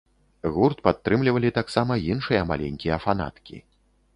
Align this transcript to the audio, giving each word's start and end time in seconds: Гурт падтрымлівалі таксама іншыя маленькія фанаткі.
Гурт 0.53 0.79
падтрымлівалі 0.87 1.51
таксама 1.59 1.99
іншыя 2.15 2.41
маленькія 2.53 2.99
фанаткі. 3.05 3.55